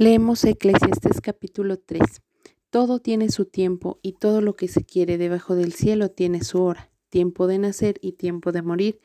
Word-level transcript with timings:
Leemos 0.00 0.44
Eclesiastes 0.44 1.20
capítulo 1.20 1.76
3. 1.76 2.22
Todo 2.70 3.00
tiene 3.00 3.32
su 3.32 3.46
tiempo 3.46 3.98
y 4.00 4.12
todo 4.12 4.40
lo 4.40 4.54
que 4.54 4.68
se 4.68 4.84
quiere 4.84 5.18
debajo 5.18 5.56
del 5.56 5.72
cielo 5.72 6.08
tiene 6.08 6.44
su 6.44 6.62
hora, 6.62 6.92
tiempo 7.08 7.48
de 7.48 7.58
nacer 7.58 7.98
y 8.00 8.12
tiempo 8.12 8.52
de 8.52 8.62
morir, 8.62 9.00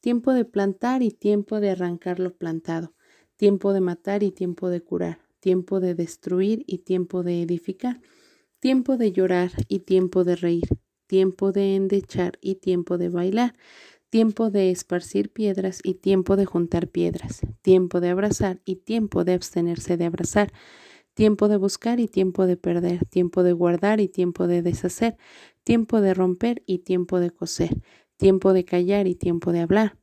tiempo 0.00 0.32
de 0.32 0.46
plantar 0.46 1.02
y 1.02 1.10
tiempo 1.10 1.60
de 1.60 1.68
arrancar 1.68 2.18
lo 2.18 2.34
plantado, 2.34 2.94
tiempo 3.36 3.74
de 3.74 3.82
matar 3.82 4.22
y 4.22 4.30
tiempo 4.32 4.70
de 4.70 4.80
curar, 4.80 5.20
tiempo 5.38 5.80
de 5.80 5.94
destruir 5.94 6.64
y 6.66 6.78
tiempo 6.78 7.22
de 7.22 7.42
edificar, 7.42 8.00
tiempo 8.58 8.96
de 8.96 9.12
llorar 9.12 9.50
y 9.68 9.80
tiempo 9.80 10.24
de 10.24 10.34
reír, 10.34 10.68
tiempo 11.06 11.52
de 11.52 11.76
endechar 11.76 12.38
y 12.40 12.54
tiempo 12.54 12.96
de 12.96 13.10
bailar, 13.10 13.54
tiempo 14.10 14.50
de 14.50 14.70
esparcir 14.70 15.30
piedras 15.30 15.80
y 15.84 15.94
tiempo 15.94 16.36
de 16.36 16.46
juntar 16.46 16.88
piedras, 16.88 17.40
tiempo 17.62 18.00
de 18.00 18.08
abrazar 18.08 18.60
y 18.64 18.76
tiempo 18.76 19.24
de 19.24 19.34
abstenerse 19.34 19.96
de 19.96 20.06
abrazar, 20.06 20.52
tiempo 21.14 21.48
de 21.48 21.58
buscar 21.58 22.00
y 22.00 22.08
tiempo 22.08 22.46
de 22.46 22.56
perder, 22.56 23.04
tiempo 23.06 23.42
de 23.42 23.52
guardar 23.52 24.00
y 24.00 24.08
tiempo 24.08 24.46
de 24.46 24.62
deshacer, 24.62 25.16
tiempo 25.62 26.00
de 26.00 26.14
romper 26.14 26.62
y 26.64 26.78
tiempo 26.78 27.20
de 27.20 27.30
coser, 27.30 27.76
tiempo 28.16 28.52
de 28.52 28.64
callar 28.64 29.06
y 29.06 29.14
tiempo 29.14 29.52
de 29.52 29.60
hablar, 29.60 29.98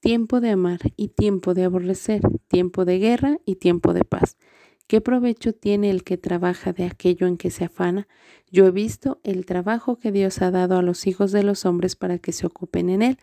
tiempo 0.00 0.40
de 0.40 0.50
amar 0.50 0.80
y 0.96 1.08
tiempo 1.08 1.52
de 1.52 1.64
aborrecer, 1.64 2.22
tiempo 2.48 2.84
de 2.84 2.98
guerra 2.98 3.38
y 3.44 3.56
tiempo 3.56 3.92
de 3.92 4.04
paz. 4.04 4.38
¿Qué 4.86 5.00
provecho 5.00 5.54
tiene 5.54 5.90
el 5.90 6.04
que 6.04 6.18
trabaja 6.18 6.72
de 6.72 6.84
aquello 6.84 7.26
en 7.26 7.36
que 7.36 7.50
se 7.50 7.64
afana? 7.64 8.08
Yo 8.50 8.66
he 8.66 8.70
visto 8.70 9.20
el 9.22 9.46
trabajo 9.46 9.96
que 9.98 10.10
Dios 10.10 10.42
ha 10.42 10.50
dado 10.50 10.76
a 10.76 10.82
los 10.82 11.06
hijos 11.06 11.32
de 11.32 11.42
los 11.42 11.64
hombres 11.64 11.96
para 11.96 12.18
que 12.18 12.32
se 12.32 12.46
ocupen 12.46 12.90
en 12.90 13.02
él 13.02 13.18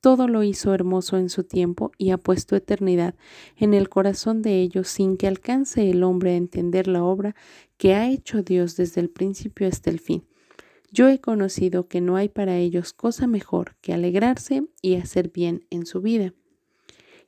todo 0.00 0.28
lo 0.28 0.42
hizo 0.42 0.74
hermoso 0.74 1.16
en 1.16 1.28
su 1.28 1.44
tiempo 1.44 1.92
y 1.98 2.10
ha 2.10 2.18
puesto 2.18 2.56
eternidad 2.56 3.14
en 3.56 3.74
el 3.74 3.88
corazón 3.88 4.42
de 4.42 4.60
ellos 4.60 4.88
sin 4.88 5.16
que 5.16 5.26
alcance 5.26 5.90
el 5.90 6.02
hombre 6.02 6.32
a 6.32 6.36
entender 6.36 6.88
la 6.88 7.04
obra 7.04 7.34
que 7.76 7.94
ha 7.94 8.08
hecho 8.08 8.42
Dios 8.42 8.76
desde 8.76 9.00
el 9.00 9.10
principio 9.10 9.66
hasta 9.68 9.90
el 9.90 10.00
fin. 10.00 10.24
Yo 10.92 11.08
he 11.08 11.20
conocido 11.20 11.88
que 11.88 12.00
no 12.00 12.16
hay 12.16 12.28
para 12.28 12.56
ellos 12.56 12.92
cosa 12.92 13.26
mejor 13.26 13.76
que 13.80 13.92
alegrarse 13.92 14.64
y 14.80 14.94
hacer 14.94 15.30
bien 15.30 15.66
en 15.70 15.84
su 15.84 16.00
vida. 16.00 16.32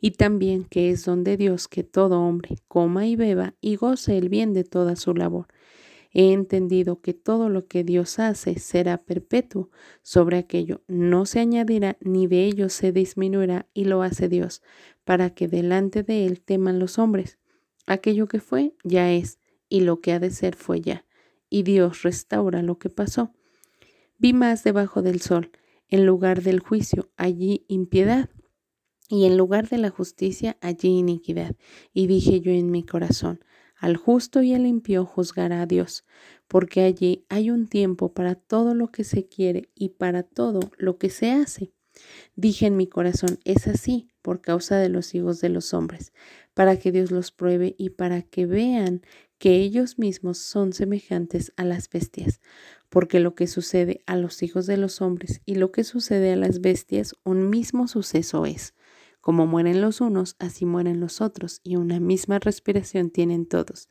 Y 0.00 0.12
también 0.12 0.65
que 0.65 0.91
es 0.91 1.05
donde 1.05 1.37
Dios 1.37 1.67
que 1.67 1.83
todo 1.83 2.21
hombre 2.21 2.59
coma 2.69 3.06
y 3.06 3.17
beba 3.17 3.55
y 3.61 3.77
goce 3.77 4.17
el 4.17 4.28
bien 4.28 4.53
de 4.53 4.65
toda 4.65 4.95
su 4.95 5.12
labor 5.12 5.48
He 6.12 6.33
entendido 6.33 7.01
que 7.01 7.12
todo 7.12 7.48
lo 7.48 7.67
que 7.67 7.84
Dios 7.84 8.19
hace 8.19 8.59
será 8.59 8.98
perpetuo. 8.98 9.70
Sobre 10.03 10.39
aquello 10.39 10.83
no 10.89 11.27
se 11.27 11.41
añadirá 11.41 11.98
ni 12.00 12.27
de 12.27 12.45
ello 12.45 12.69
se 12.69 12.92
disminuirá 12.92 13.67
y 13.75 13.84
lo 13.84 14.03
hace 14.03 14.28
Dios, 14.28 14.62
para 15.05 15.31
que 15.31 15.48
delante 15.48 16.03
de 16.03 16.27
él 16.27 16.41
teman 16.41 16.78
los 16.78 16.98
hombres. 16.98 17.39
Aquello 17.87 18.27
que 18.27 18.41
fue 18.41 18.75
ya 18.84 19.12
es, 19.12 19.39
y 19.69 19.81
lo 19.81 20.00
que 20.00 20.12
ha 20.12 20.19
de 20.19 20.31
ser 20.31 20.56
fue 20.56 20.81
ya. 20.81 21.05
Y 21.50 21.62
Dios 21.62 22.03
restaura 22.03 22.62
lo 22.62 22.78
que 22.78 22.91
pasó. 22.91 23.33
Vi 24.19 24.33
más 24.33 24.65
debajo 24.65 25.03
del 25.03 25.20
sol, 25.20 25.50
en 25.89 26.05
lugar 26.05 26.43
del 26.43 26.61
juicio, 26.61 27.11
allí 27.17 27.65
impiedad, 27.69 28.28
y 29.09 29.25
en 29.25 29.39
lugar 29.39 29.69
de 29.69 29.78
la 29.78 29.91
justicia, 29.91 30.59
allí 30.61 30.89
iniquidad. 30.98 31.56
Y 31.95 32.06
dije 32.06 32.41
yo 32.41 32.53
en 32.53 32.70
mi 32.70 32.83
corazón, 32.83 33.41
al 33.79 33.97
justo 33.97 34.43
y 34.43 34.55
al 34.55 34.65
limpio 34.65 35.05
juzgará 35.05 35.62
a 35.62 35.67
Dios, 35.67 36.05
porque 36.48 36.83
allí 36.83 37.25
hay 37.29 37.51
un 37.51 37.69
tiempo 37.69 38.12
para 38.12 38.34
todo 38.34 38.75
lo 38.75 38.89
que 38.89 39.05
se 39.05 39.27
quiere 39.27 39.71
y 39.75 39.91
para 39.91 40.23
todo 40.23 40.61
lo 40.77 40.98
que 40.98 41.11
se 41.11 41.31
hace. 41.31 41.73
Dije 42.37 42.67
en 42.67 42.77
mi 42.77 42.87
corazón, 42.87 43.39
es 43.45 43.67
así 43.67 44.09
por 44.23 44.41
causa 44.41 44.77
de 44.77 44.89
los 44.89 45.15
hijos 45.15 45.41
de 45.41 45.49
los 45.49 45.75
hombres, 45.75 46.12
para 46.55 46.79
que 46.79 46.93
Dios 46.93 47.11
los 47.11 47.33
pruebe 47.33 47.75
y 47.79 47.91
para 47.91 48.23
que 48.23 48.47
vean 48.47 49.03
que 49.39 49.56
ellos 49.56 49.99
mismos 49.99 50.39
son 50.39 50.73
semejantes 50.73 51.53
a 51.56 51.65
las 51.65 51.89
bestias, 51.89 52.41
porque 52.89 53.21
lo 53.21 53.34
que 53.34 53.47
sucede 53.47 54.03
a 54.06 54.17
los 54.17 54.43
hijos 54.43 54.67
de 54.67 54.77
los 54.77 55.01
hombres 55.01 55.41
y 55.45 55.55
lo 55.55 55.71
que 55.71 55.84
sucede 55.84 56.33
a 56.33 56.37
las 56.37 56.60
bestias, 56.60 57.15
un 57.25 57.49
mismo 57.49 57.89
suceso 57.89 58.47
es. 58.47 58.75
Como 59.28 59.47
mueren 59.47 59.83
los 59.83 60.00
unos, 60.00 60.37
así 60.39 60.65
mueren 60.65 61.00
los 61.00 61.21
otros, 61.21 61.61
y 61.62 61.77
una 61.77 62.00
misma 62.00 62.39
respiración 62.39 63.11
tienen 63.11 63.44
todos. 63.44 63.91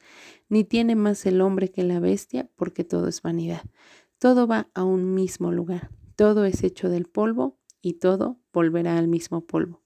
Ni 0.50 0.64
tiene 0.64 0.96
más 0.96 1.28
el 1.28 1.42
hombre 1.42 1.70
que 1.70 1.84
la 1.84 2.00
bestia, 2.00 2.50
porque 2.56 2.84
todo 2.84 3.08
es 3.08 3.22
vanidad. 3.22 3.62
Todo 4.18 4.48
va 4.48 4.72
a 4.74 4.84
un 4.84 5.14
mismo 5.14 5.52
lugar. 5.52 5.92
Todo 6.16 6.44
es 6.46 6.64
hecho 6.64 6.90
del 6.90 7.06
polvo, 7.06 7.60
y 7.84 8.00
todo 8.00 8.40
volverá 8.52 8.98
al 8.98 9.08
mismo 9.08 9.46
polvo. 9.46 9.84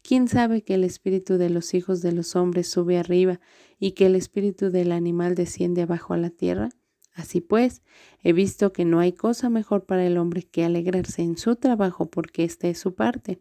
¿Quién 0.00 0.28
sabe 0.28 0.62
que 0.62 0.74
el 0.74 0.84
espíritu 0.84 1.38
de 1.38 1.50
los 1.50 1.74
hijos 1.74 2.00
de 2.00 2.12
los 2.12 2.36
hombres 2.36 2.68
sube 2.68 2.96
arriba 2.96 3.40
y 3.80 3.94
que 3.94 4.06
el 4.06 4.14
espíritu 4.14 4.70
del 4.70 4.92
animal 4.92 5.34
desciende 5.34 5.82
abajo 5.82 6.14
a 6.14 6.18
la 6.18 6.30
tierra? 6.30 6.68
Así 7.14 7.40
pues, 7.40 7.82
he 8.22 8.32
visto 8.32 8.72
que 8.72 8.84
no 8.84 9.00
hay 9.00 9.12
cosa 9.12 9.50
mejor 9.50 9.86
para 9.86 10.06
el 10.06 10.18
hombre 10.18 10.44
que 10.44 10.64
alegrarse 10.64 11.22
en 11.22 11.36
su 11.36 11.56
trabajo 11.56 12.08
porque 12.08 12.44
esta 12.44 12.68
es 12.68 12.78
su 12.78 12.94
parte, 12.94 13.40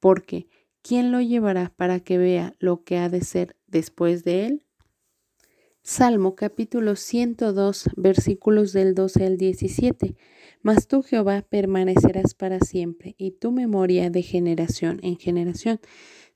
porque 0.00 0.48
¿quién 0.82 1.12
lo 1.12 1.20
llevará 1.20 1.72
para 1.76 2.00
que 2.00 2.18
vea 2.18 2.54
lo 2.58 2.84
que 2.84 2.98
ha 2.98 3.08
de 3.08 3.22
ser 3.22 3.56
después 3.66 4.24
de 4.24 4.46
él? 4.46 4.64
Salmo 5.84 6.36
capítulo 6.36 6.94
102 6.94 7.90
versículos 7.96 8.72
del 8.72 8.94
12 8.94 9.26
al 9.26 9.36
17. 9.36 10.14
Mas 10.62 10.86
tú 10.86 11.02
Jehová 11.02 11.42
permanecerás 11.48 12.34
para 12.34 12.60
siempre 12.60 13.16
y 13.18 13.32
tu 13.32 13.50
memoria 13.50 14.10
de 14.10 14.22
generación 14.22 15.00
en 15.02 15.16
generación. 15.16 15.80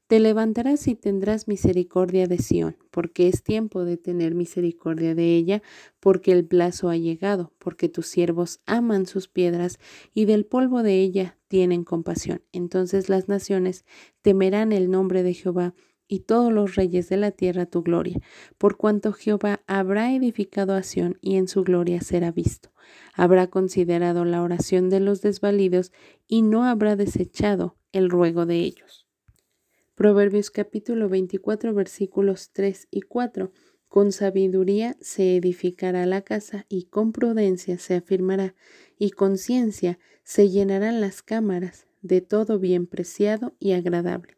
Te 0.09 0.21
levantarás 0.21 0.87
y 0.87 0.95
tendrás 0.95 1.49
misericordia 1.49 2.29
de 2.29 2.39
Sión, 2.39 2.77
porque 2.91 3.29
es 3.29 3.43
tiempo 3.43 3.85
de 3.85 3.97
tener 3.97 4.37
misericordia 4.37 5.17
de 5.17 5.37
ella, 5.37 5.63
porque 5.99 6.31
el 6.31 6.45
plazo 6.45 6.89
ha 6.89 6.97
llegado, 6.97 7.53
porque 7.59 7.89
tus 7.89 8.07
siervos 8.07 8.61
aman 8.67 9.07
sus 9.07 9.27
piedras 9.27 9.79
y 10.15 10.25
del 10.25 10.47
polvo 10.47 10.85
de 10.85 11.01
ella 11.01 11.36
tienen 11.49 11.85
compasión. 11.85 12.43
Entonces 12.53 13.09
las 13.09 13.29
naciones 13.29 13.85
temerán 14.23 14.73
el 14.73 14.91
nombre 14.91 15.23
de 15.23 15.35
Jehová 15.35 15.75
y 16.09 16.21
todos 16.21 16.53
los 16.53 16.77
reyes 16.77 17.09
de 17.09 17.17
la 17.17 17.31
tierra 17.33 17.67
tu 17.67 17.83
gloria, 17.83 18.21
por 18.59 18.77
cuanto 18.77 19.13
Jehová 19.13 19.63
habrá 19.67 20.13
edificado 20.15 20.75
a 20.75 20.83
Sión 20.83 21.19
y 21.21 21.37
en 21.37 21.49
su 21.49 21.65
gloria 21.65 22.01
será 22.01 22.31
visto. 22.31 22.71
Habrá 23.15 23.49
considerado 23.49 24.25
la 24.25 24.43
oración 24.43 24.89
de 24.89 25.01
los 25.01 25.21
desvalidos 25.21 25.93
y 26.27 26.43
no 26.43 26.65
habrá 26.65 26.97
desechado 26.97 27.77
el 27.93 28.11
ruego 28.11 28.47
de 28.47 28.59
ellos. 28.61 29.07
Proverbios 29.95 30.51
capítulo 30.51 31.09
24 31.09 31.73
versículos 31.75 32.51
3 32.53 32.89
y 32.91 33.01
4. 33.01 33.51
Con 33.89 34.13
sabiduría 34.13 34.97
se 35.01 35.37
edificará 35.37 36.07
la 36.07 36.23
casa 36.23 36.67
y 36.69 36.85
con 36.85 37.13
prudencia 37.13 37.79
se 37.79 37.95
afirmará 37.95 38.55
y 38.99 39.11
con 39.11 39.39
ciencia 39.39 39.99
se 40.23 40.51
llenarán 40.51 41.01
las 41.01 41.23
cámaras 41.23 41.87
de 42.03 42.21
todo 42.21 42.59
bien 42.59 42.87
preciado 42.87 43.55
y 43.59 43.73
agradable. 43.73 44.37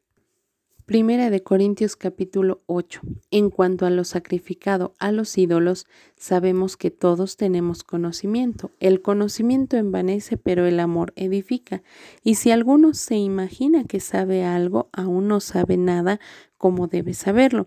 Primera 0.89 1.29
de 1.29 1.43
Corintios 1.43 1.97
capítulo 1.97 2.63
8. 2.65 3.03
En 3.31 3.51
cuanto 3.51 3.85
a 3.85 3.91
lo 3.91 4.05
sacrificado 4.05 4.95
a 4.99 5.13
los 5.13 5.37
ídolos, 5.37 5.87
sabemos 6.17 6.79
que 6.79 6.91
todos 6.91 7.37
tenemos 7.37 7.85
conocimiento. 7.85 8.71
El 8.81 9.03
conocimiento 9.03 9.77
envanece, 9.77 10.39
pero 10.39 10.65
el 10.65 10.81
amor 10.81 11.13
edifica. 11.15 11.83
Y 12.23 12.37
si 12.37 12.53
alguno 12.53 12.95
se 12.95 13.17
imagina 13.17 13.85
que 13.85 14.01
sabe 14.01 14.45
algo, 14.45 14.89
aún 14.93 15.29
no 15.29 15.41
sabe 15.41 15.77
nada 15.77 16.21
como 16.57 16.87
debe 16.87 17.13
saberlo. 17.13 17.67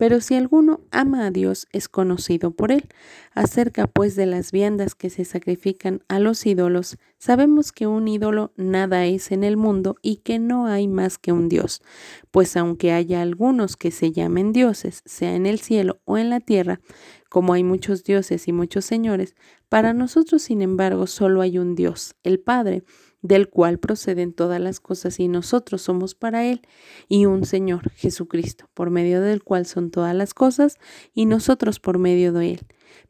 Pero 0.00 0.22
si 0.22 0.34
alguno 0.34 0.80
ama 0.90 1.26
a 1.26 1.30
Dios, 1.30 1.68
es 1.72 1.90
conocido 1.90 2.52
por 2.52 2.72
él. 2.72 2.88
Acerca 3.34 3.86
pues 3.86 4.16
de 4.16 4.24
las 4.24 4.50
viandas 4.50 4.94
que 4.94 5.10
se 5.10 5.26
sacrifican 5.26 6.00
a 6.08 6.18
los 6.18 6.46
ídolos, 6.46 6.96
sabemos 7.18 7.70
que 7.70 7.86
un 7.86 8.08
ídolo 8.08 8.54
nada 8.56 9.04
es 9.04 9.30
en 9.30 9.44
el 9.44 9.58
mundo 9.58 9.96
y 10.00 10.16
que 10.22 10.38
no 10.38 10.64
hay 10.64 10.88
más 10.88 11.18
que 11.18 11.32
un 11.32 11.50
Dios. 11.50 11.82
Pues 12.30 12.56
aunque 12.56 12.92
haya 12.92 13.20
algunos 13.20 13.76
que 13.76 13.90
se 13.90 14.10
llamen 14.10 14.54
dioses, 14.54 15.02
sea 15.04 15.34
en 15.34 15.44
el 15.44 15.60
cielo 15.60 16.00
o 16.06 16.16
en 16.16 16.30
la 16.30 16.40
tierra, 16.40 16.80
como 17.28 17.52
hay 17.52 17.62
muchos 17.62 18.02
dioses 18.02 18.48
y 18.48 18.52
muchos 18.52 18.86
señores, 18.86 19.36
para 19.68 19.92
nosotros, 19.92 20.40
sin 20.40 20.62
embargo, 20.62 21.06
solo 21.06 21.42
hay 21.42 21.58
un 21.58 21.74
Dios, 21.74 22.14
el 22.22 22.40
Padre, 22.40 22.84
del 23.22 23.48
cual 23.48 23.78
proceden 23.78 24.32
todas 24.32 24.60
las 24.60 24.80
cosas 24.80 25.20
y 25.20 25.28
nosotros 25.28 25.82
somos 25.82 26.14
para 26.14 26.46
Él, 26.46 26.62
y 27.08 27.26
un 27.26 27.44
Señor, 27.44 27.90
Jesucristo, 27.92 28.68
por 28.74 28.90
medio 28.90 29.20
del 29.20 29.42
cual 29.42 29.66
son 29.66 29.90
todas 29.90 30.14
las 30.14 30.34
cosas 30.34 30.76
y 31.12 31.26
nosotros 31.26 31.80
por 31.80 31.98
medio 31.98 32.32
de 32.32 32.52
Él. 32.52 32.60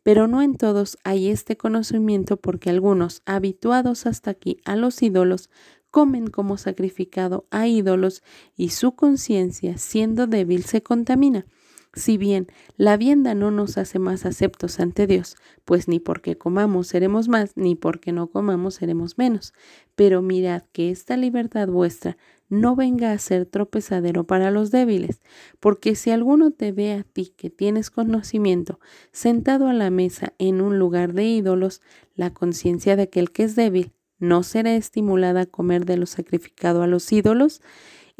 Pero 0.02 0.26
no 0.26 0.42
en 0.42 0.56
todos 0.56 0.98
hay 1.04 1.28
este 1.28 1.56
conocimiento 1.56 2.36
porque 2.36 2.70
algunos, 2.70 3.22
habituados 3.26 4.06
hasta 4.06 4.30
aquí 4.30 4.58
a 4.64 4.76
los 4.76 5.02
ídolos, 5.02 5.50
comen 5.90 6.28
como 6.28 6.56
sacrificado 6.56 7.46
a 7.50 7.66
ídolos 7.66 8.22
y 8.56 8.70
su 8.70 8.94
conciencia, 8.94 9.76
siendo 9.78 10.26
débil, 10.26 10.64
se 10.64 10.82
contamina. 10.82 11.46
Si 11.92 12.16
bien 12.18 12.46
la 12.76 12.96
vienda 12.96 13.34
no 13.34 13.50
nos 13.50 13.76
hace 13.76 13.98
más 13.98 14.24
aceptos 14.24 14.78
ante 14.78 15.08
Dios, 15.08 15.36
pues 15.64 15.88
ni 15.88 15.98
porque 15.98 16.38
comamos 16.38 16.86
seremos 16.86 17.28
más, 17.28 17.56
ni 17.56 17.74
porque 17.74 18.12
no 18.12 18.28
comamos 18.28 18.74
seremos 18.74 19.18
menos. 19.18 19.52
Pero 19.96 20.22
mirad 20.22 20.62
que 20.72 20.90
esta 20.90 21.16
libertad 21.16 21.66
vuestra 21.66 22.16
no 22.48 22.76
venga 22.76 23.12
a 23.12 23.18
ser 23.18 23.46
tropezadero 23.46 24.24
para 24.24 24.50
los 24.50 24.70
débiles, 24.70 25.20
porque 25.58 25.94
si 25.94 26.10
alguno 26.10 26.52
te 26.52 26.72
ve 26.72 26.92
a 26.92 27.02
ti 27.02 27.32
que 27.36 27.50
tienes 27.50 27.90
conocimiento 27.90 28.78
sentado 29.12 29.68
a 29.68 29.72
la 29.72 29.90
mesa 29.90 30.32
en 30.38 30.60
un 30.60 30.78
lugar 30.78 31.12
de 31.12 31.24
ídolos, 31.24 31.80
la 32.14 32.32
conciencia 32.32 32.96
de 32.96 33.02
aquel 33.02 33.30
que 33.32 33.44
es 33.44 33.56
débil 33.56 33.92
no 34.20 34.42
será 34.42 34.76
estimulada 34.76 35.42
a 35.42 35.46
comer 35.46 35.86
de 35.86 35.96
lo 35.96 36.06
sacrificado 36.06 36.82
a 36.82 36.86
los 36.86 37.10
ídolos, 37.10 37.62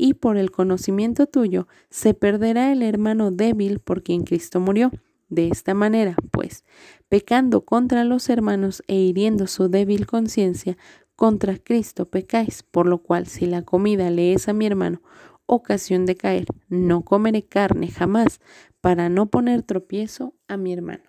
y 0.02 0.14
por 0.14 0.38
el 0.38 0.50
conocimiento 0.50 1.26
tuyo 1.26 1.69
se 1.91 2.14
perderá 2.14 2.73
el 2.73 2.82
hermano 2.82 3.31
débil 3.31 3.81
por 3.81 4.02
quien 4.02 4.23
Cristo 4.23 4.58
murió. 4.58 4.91
De 5.29 5.49
esta 5.49 5.75
manera, 5.75 6.17
pues, 6.31 6.64
pecando 7.11 7.67
contra 7.67 8.05
los 8.05 8.31
hermanos 8.31 8.82
e 8.88 8.94
hiriendo 8.94 9.47
su 9.47 9.69
débil 9.69 10.06
conciencia, 10.06 10.79
contra 11.17 11.58
Cristo 11.58 12.06
pecáis, 12.06 12.62
por 12.62 12.87
lo 12.87 13.02
cual 13.02 13.26
si 13.26 13.44
la 13.44 13.61
comida 13.61 14.11
le 14.11 14.32
es 14.32 14.49
a 14.49 14.55
mi 14.55 14.64
hermano 14.64 15.02
ocasión 15.44 16.06
de 16.06 16.17
caer, 16.17 16.47
no 16.69 17.02
comeré 17.02 17.44
carne 17.44 17.88
jamás, 17.88 18.41
para 18.81 19.11
no 19.11 19.26
poner 19.26 19.62
tropiezo 19.62 20.35
a 20.49 20.56
mi 20.56 20.73
hermano. 20.73 21.02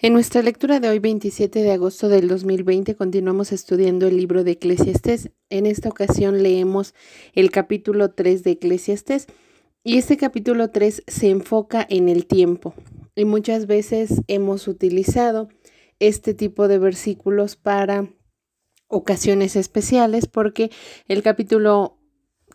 En 0.00 0.12
nuestra 0.12 0.42
lectura 0.42 0.78
de 0.78 0.88
hoy, 0.88 1.00
27 1.00 1.60
de 1.60 1.72
agosto 1.72 2.08
del 2.08 2.28
2020, 2.28 2.94
continuamos 2.94 3.50
estudiando 3.50 4.06
el 4.06 4.16
libro 4.16 4.44
de 4.44 4.52
Eclesiastés. 4.52 5.32
En 5.50 5.66
esta 5.66 5.88
ocasión 5.88 6.40
leemos 6.40 6.94
el 7.34 7.50
capítulo 7.50 8.12
3 8.12 8.44
de 8.44 8.52
Eclesiastés 8.52 9.26
y 9.82 9.98
este 9.98 10.16
capítulo 10.16 10.70
3 10.70 11.02
se 11.04 11.30
enfoca 11.30 11.84
en 11.90 12.08
el 12.08 12.26
tiempo. 12.26 12.74
Y 13.16 13.24
muchas 13.24 13.66
veces 13.66 14.22
hemos 14.28 14.68
utilizado 14.68 15.48
este 15.98 16.32
tipo 16.32 16.68
de 16.68 16.78
versículos 16.78 17.56
para 17.56 18.08
ocasiones 18.86 19.56
especiales 19.56 20.28
porque 20.28 20.70
el 21.08 21.24
capítulo 21.24 21.97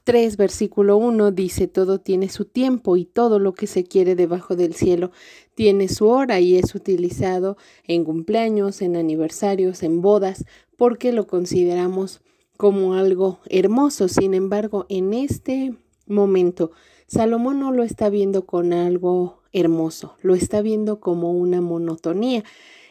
3, 0.03 0.35
versículo 0.35 0.97
1 0.97 1.31
dice, 1.31 1.67
todo 1.67 1.99
tiene 1.99 2.29
su 2.29 2.45
tiempo 2.45 2.97
y 2.97 3.05
todo 3.05 3.39
lo 3.39 3.53
que 3.53 3.67
se 3.67 3.85
quiere 3.85 4.15
debajo 4.15 4.55
del 4.55 4.73
cielo 4.73 5.11
tiene 5.55 5.87
su 5.87 6.07
hora 6.07 6.39
y 6.39 6.57
es 6.57 6.75
utilizado 6.75 7.57
en 7.87 8.03
cumpleaños, 8.03 8.81
en 8.81 8.95
aniversarios, 8.97 9.83
en 9.83 10.01
bodas, 10.01 10.45
porque 10.77 11.13
lo 11.13 11.27
consideramos 11.27 12.21
como 12.57 12.95
algo 12.95 13.39
hermoso. 13.45 14.07
Sin 14.07 14.33
embargo, 14.33 14.85
en 14.89 15.13
este 15.13 15.75
momento, 16.05 16.71
Salomón 17.07 17.59
no 17.59 17.71
lo 17.71 17.83
está 17.83 18.09
viendo 18.09 18.45
con 18.45 18.73
algo 18.73 19.42
hermoso, 19.53 20.17
lo 20.21 20.35
está 20.35 20.61
viendo 20.61 20.99
como 20.99 21.31
una 21.31 21.61
monotonía. 21.61 22.43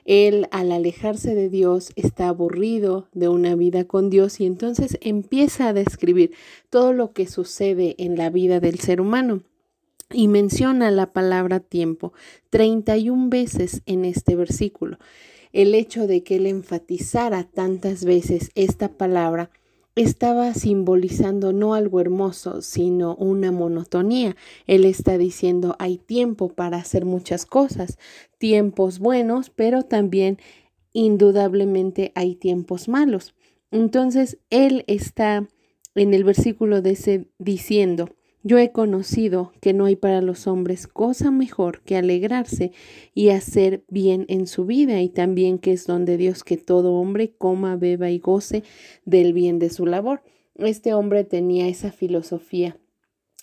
Él 0.05 0.49
al 0.50 0.73
alejarse 0.73 1.35
de 1.35 1.49
Dios 1.49 1.93
está 1.94 2.29
aburrido 2.29 3.06
de 3.12 3.29
una 3.29 3.55
vida 3.55 3.85
con 3.85 4.11
Dios 4.11 4.41
y 4.41 4.47
entonces 4.47 4.99
empieza 5.00 5.69
a 5.69 5.73
describir 5.73 6.32
todo 6.70 6.93
lo 6.93 7.12
que 7.12 7.26
sucede 7.26 7.94
en 7.99 8.17
la 8.17 8.31
vida 8.31 8.59
del 8.59 8.81
ser 8.81 9.00
humano. 9.00 9.43
Y 10.11 10.29
menciona 10.29 10.91
la 10.91 11.12
palabra 11.12 11.61
tiempo 11.61 12.12
31 12.50 13.29
veces 13.31 13.82
en 13.87 14.05
este 14.05 14.37
versículo. 14.37 14.99
El 15.53 15.75
hecho 15.75 16.06
de 16.06 16.23
que 16.23 16.37
él 16.37 16.47
enfatizara 16.47 17.44
tantas 17.44 18.05
veces 18.05 18.50
esta 18.55 18.88
palabra 18.88 19.50
estaba 19.94 20.55
simbolizando 20.55 21.53
no 21.53 21.75
algo 21.75 22.00
hermoso, 22.00 22.62
sino 22.62 23.15
una 23.17 23.53
monotonía. 23.53 24.37
Él 24.67 24.85
está 24.85 25.19
diciendo 25.19 25.77
hay 25.79 25.99
tiempo 25.99 26.49
para 26.49 26.79
hacer 26.79 27.05
muchas 27.05 27.44
cosas, 27.47 27.99
tiempos 28.39 28.99
buenos, 28.99 29.50
pero 29.50 29.83
también 29.83 30.39
indudablemente 30.93 32.12
hay 32.15 32.35
tiempos 32.35 32.89
malos. 32.89 33.35
Entonces, 33.71 34.39
él 34.50 34.85
está 34.87 35.49
en 35.94 36.15
el 36.15 36.25
versículo 36.25 36.83
de 36.83 36.91
ese 36.91 37.29
diciendo, 37.39 38.09
yo 38.43 38.59
he 38.59 38.73
conocido 38.73 39.53
que 39.61 39.73
no 39.73 39.85
hay 39.85 39.97
para 39.97 40.21
los 40.21 40.47
hombres 40.47 40.87
cosa 40.87 41.31
mejor 41.31 41.83
que 41.83 41.97
alegrarse 41.97 42.73
y 43.15 43.29
hacer 43.29 43.85
bien 43.89 44.25
en 44.29 44.47
su 44.47 44.67
vida 44.67 45.00
y 45.00 45.09
también 45.09 45.59
que 45.59 45.73
es 45.73 45.87
donde 45.87 46.17
Dios 46.17 46.43
que 46.43 46.56
todo 46.56 46.94
hombre 46.94 47.35
coma, 47.37 47.77
beba 47.77 48.11
y 48.11 48.19
goce 48.19 48.65
del 49.05 49.33
bien 49.33 49.59
de 49.59 49.71
su 49.71 49.87
labor. 49.87 50.23
Este 50.56 50.93
hombre 50.93 51.25
tenía 51.25 51.69
esa 51.69 51.93
filosofía. 51.93 52.77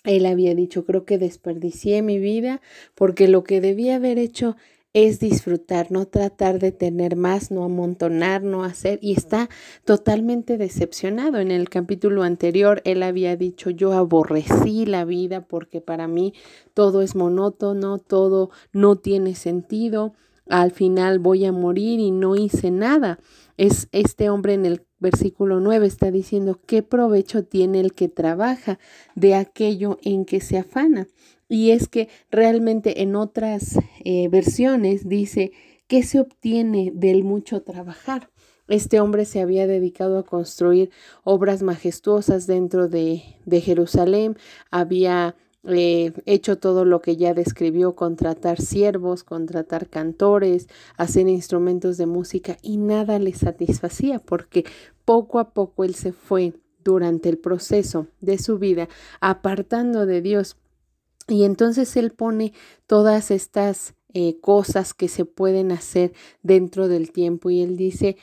Él 0.04 0.26
había 0.26 0.54
dicho, 0.54 0.84
creo 0.84 1.04
que 1.04 1.18
desperdicié 1.18 2.02
mi 2.02 2.18
vida 2.18 2.60
porque 2.94 3.28
lo 3.28 3.44
que 3.44 3.60
debía 3.60 3.96
haber 3.96 4.18
hecho 4.18 4.56
es 4.92 5.20
disfrutar, 5.20 5.92
no 5.92 6.06
tratar 6.06 6.58
de 6.58 6.72
tener 6.72 7.14
más, 7.16 7.50
no 7.50 7.64
amontonar, 7.64 8.42
no 8.42 8.64
hacer, 8.64 8.98
y 9.02 9.12
está 9.12 9.48
totalmente 9.84 10.58
decepcionado. 10.58 11.38
En 11.38 11.50
el 11.50 11.68
capítulo 11.68 12.22
anterior, 12.24 12.82
él 12.84 13.02
había 13.02 13.36
dicho, 13.36 13.70
yo 13.70 13.92
aborrecí 13.92 14.86
la 14.86 15.04
vida 15.04 15.42
porque 15.42 15.80
para 15.80 16.08
mí 16.08 16.34
todo 16.74 17.02
es 17.02 17.14
monótono, 17.14 17.98
todo 17.98 18.50
no 18.72 18.96
tiene 18.96 19.34
sentido, 19.34 20.14
al 20.48 20.72
final 20.72 21.20
voy 21.20 21.44
a 21.44 21.52
morir 21.52 22.00
y 22.00 22.10
no 22.10 22.34
hice 22.34 22.72
nada. 22.72 23.20
Es 23.56 23.88
este 23.92 24.30
hombre 24.30 24.54
en 24.54 24.66
el 24.66 24.82
versículo 24.98 25.60
9 25.60 25.86
está 25.86 26.10
diciendo, 26.10 26.60
¿qué 26.66 26.82
provecho 26.82 27.44
tiene 27.44 27.80
el 27.80 27.92
que 27.92 28.08
trabaja 28.08 28.78
de 29.14 29.34
aquello 29.34 29.98
en 30.02 30.24
que 30.24 30.40
se 30.40 30.58
afana? 30.58 31.06
Y 31.50 31.72
es 31.72 31.88
que 31.88 32.08
realmente 32.30 33.02
en 33.02 33.16
otras 33.16 33.76
eh, 34.04 34.28
versiones 34.28 35.08
dice 35.08 35.50
que 35.88 36.04
se 36.04 36.20
obtiene 36.20 36.92
del 36.94 37.24
mucho 37.24 37.60
trabajar. 37.62 38.30
Este 38.68 39.00
hombre 39.00 39.24
se 39.24 39.40
había 39.40 39.66
dedicado 39.66 40.16
a 40.16 40.24
construir 40.24 40.90
obras 41.24 41.64
majestuosas 41.64 42.46
dentro 42.46 42.86
de, 42.86 43.24
de 43.44 43.60
Jerusalén, 43.60 44.36
había 44.70 45.34
eh, 45.64 46.12
hecho 46.24 46.56
todo 46.58 46.84
lo 46.84 47.02
que 47.02 47.16
ya 47.16 47.34
describió, 47.34 47.96
contratar 47.96 48.60
siervos, 48.60 49.24
contratar 49.24 49.88
cantores, 49.88 50.68
hacer 50.96 51.28
instrumentos 51.28 51.96
de 51.96 52.06
música 52.06 52.58
y 52.62 52.76
nada 52.76 53.18
le 53.18 53.34
satisfacía 53.34 54.20
porque 54.20 54.64
poco 55.04 55.40
a 55.40 55.50
poco 55.50 55.82
él 55.82 55.96
se 55.96 56.12
fue 56.12 56.54
durante 56.84 57.28
el 57.28 57.38
proceso 57.38 58.06
de 58.20 58.38
su 58.38 58.58
vida 58.58 58.88
apartando 59.20 60.06
de 60.06 60.22
Dios 60.22 60.56
y 61.28 61.44
entonces 61.44 61.96
él 61.96 62.10
pone 62.10 62.52
todas 62.86 63.30
estas 63.30 63.94
eh, 64.12 64.38
cosas 64.40 64.94
que 64.94 65.08
se 65.08 65.24
pueden 65.24 65.70
hacer 65.70 66.12
dentro 66.42 66.88
del 66.88 67.12
tiempo 67.12 67.50
y 67.50 67.60
él 67.60 67.76
dice, 67.76 68.16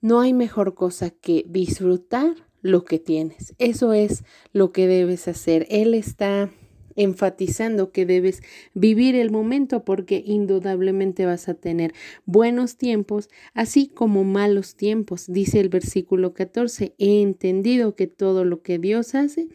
no 0.00 0.20
hay 0.20 0.32
mejor 0.32 0.74
cosa 0.74 1.10
que 1.10 1.44
disfrutar 1.48 2.34
lo 2.60 2.84
que 2.84 2.98
tienes. 2.98 3.54
Eso 3.58 3.92
es 3.92 4.24
lo 4.52 4.72
que 4.72 4.86
debes 4.86 5.26
hacer. 5.26 5.66
Él 5.68 5.94
está 5.94 6.50
enfatizando 6.94 7.90
que 7.90 8.06
debes 8.06 8.42
vivir 8.74 9.16
el 9.16 9.30
momento 9.30 9.84
porque 9.84 10.22
indudablemente 10.24 11.26
vas 11.26 11.48
a 11.48 11.54
tener 11.54 11.94
buenos 12.24 12.76
tiempos, 12.76 13.28
así 13.54 13.88
como 13.88 14.24
malos 14.24 14.76
tiempos. 14.76 15.24
Dice 15.26 15.58
el 15.58 15.68
versículo 15.68 16.34
14, 16.34 16.94
he 16.98 17.22
entendido 17.22 17.96
que 17.96 18.06
todo 18.06 18.44
lo 18.44 18.62
que 18.62 18.78
Dios 18.78 19.14
hace 19.14 19.48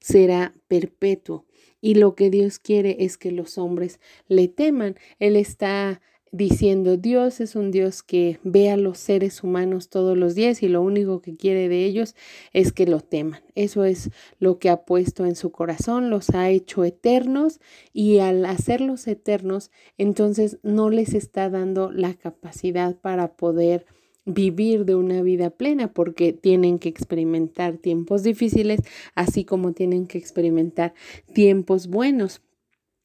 será 0.00 0.54
perpetuo 0.68 1.44
y 1.84 1.96
lo 1.96 2.14
que 2.14 2.30
Dios 2.30 2.58
quiere 2.58 2.96
es 3.00 3.18
que 3.18 3.30
los 3.30 3.58
hombres 3.58 4.00
le 4.26 4.48
teman. 4.48 4.96
Él 5.18 5.36
está 5.36 6.00
diciendo, 6.32 6.96
Dios 6.96 7.42
es 7.42 7.56
un 7.56 7.70
Dios 7.70 8.02
que 8.02 8.38
ve 8.42 8.70
a 8.70 8.78
los 8.78 8.96
seres 8.96 9.42
humanos 9.42 9.90
todos 9.90 10.16
los 10.16 10.34
días 10.34 10.62
y 10.62 10.68
lo 10.68 10.80
único 10.80 11.20
que 11.20 11.36
quiere 11.36 11.68
de 11.68 11.84
ellos 11.84 12.16
es 12.54 12.72
que 12.72 12.86
lo 12.86 13.00
teman. 13.00 13.42
Eso 13.54 13.84
es 13.84 14.08
lo 14.38 14.58
que 14.58 14.70
ha 14.70 14.86
puesto 14.86 15.26
en 15.26 15.36
su 15.36 15.52
corazón, 15.52 16.08
los 16.08 16.30
ha 16.30 16.48
hecho 16.48 16.84
eternos 16.84 17.60
y 17.92 18.20
al 18.20 18.46
hacerlos 18.46 19.06
eternos, 19.06 19.70
entonces 19.98 20.60
no 20.62 20.88
les 20.88 21.12
está 21.12 21.50
dando 21.50 21.92
la 21.92 22.14
capacidad 22.14 22.96
para 22.96 23.36
poder 23.36 23.84
vivir 24.24 24.84
de 24.84 24.94
una 24.94 25.22
vida 25.22 25.50
plena 25.50 25.92
porque 25.92 26.32
tienen 26.32 26.78
que 26.78 26.88
experimentar 26.88 27.76
tiempos 27.76 28.22
difíciles, 28.22 28.80
así 29.14 29.44
como 29.44 29.72
tienen 29.72 30.06
que 30.06 30.18
experimentar 30.18 30.94
tiempos 31.32 31.88
buenos. 31.88 32.42